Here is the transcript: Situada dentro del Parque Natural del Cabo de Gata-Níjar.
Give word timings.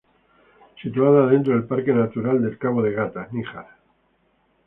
Situada 0.81 1.27
dentro 1.27 1.53
del 1.53 1.65
Parque 1.65 1.93
Natural 1.93 2.41
del 2.41 2.57
Cabo 2.57 2.81
de 2.81 2.91
Gata-Níjar. 2.91 3.67